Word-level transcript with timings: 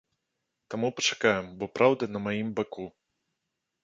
Таму 0.73 0.87
пачакаем, 0.99 1.45
бо 1.59 1.65
праўда 1.75 2.03
на 2.13 2.19
маім 2.29 2.49
баку. 2.61 2.87